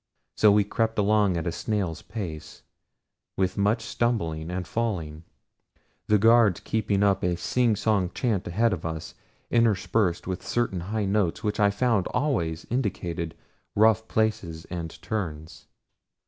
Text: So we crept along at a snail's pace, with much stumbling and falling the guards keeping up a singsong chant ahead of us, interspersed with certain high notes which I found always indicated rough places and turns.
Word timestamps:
So 0.35 0.51
we 0.51 0.63
crept 0.63 0.97
along 0.97 1.37
at 1.37 1.45
a 1.45 1.51
snail's 1.51 2.01
pace, 2.01 2.63
with 3.37 3.55
much 3.55 3.83
stumbling 3.83 4.49
and 4.49 4.65
falling 4.67 5.25
the 6.07 6.17
guards 6.17 6.59
keeping 6.61 7.03
up 7.03 7.21
a 7.21 7.37
singsong 7.37 8.09
chant 8.15 8.47
ahead 8.47 8.73
of 8.73 8.83
us, 8.83 9.13
interspersed 9.51 10.25
with 10.25 10.41
certain 10.43 10.79
high 10.89 11.05
notes 11.05 11.43
which 11.43 11.59
I 11.59 11.69
found 11.69 12.07
always 12.15 12.65
indicated 12.71 13.35
rough 13.75 14.07
places 14.07 14.65
and 14.71 14.99
turns. 15.03 15.67